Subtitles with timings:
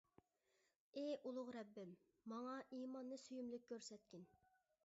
[1.01, 1.93] ئى ئۇلۇغ رەببىم،
[2.33, 4.27] ماڭا ئىماننى سۆيۈملۈك كۆرسەتكىن.